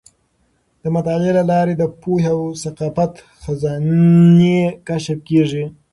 د 0.81 0.83
مطالعې 0.95 1.31
له 1.39 1.43
لارې 1.51 1.73
د 1.77 1.83
پوهې 2.01 2.29
او 2.33 2.41
ثقافت 2.63 3.13
خزانې 3.43 4.59
کشف 4.87 5.19
کیږي. 5.29 5.65